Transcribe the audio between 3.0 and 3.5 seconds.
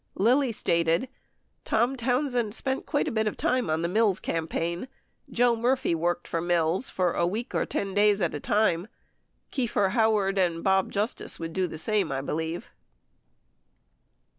a bit of